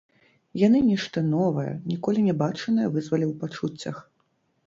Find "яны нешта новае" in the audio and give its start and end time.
0.67-1.73